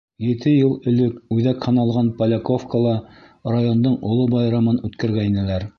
Ете 0.27 0.53
йыл 0.61 0.71
элек 0.91 1.19
үҙәк 1.35 1.67
һаналған 1.67 2.09
Поляковкала 2.23 2.97
райондың 3.55 4.03
оло 4.13 4.29
байрамын 4.37 4.85
үткәргәйнеләр. 4.91 5.69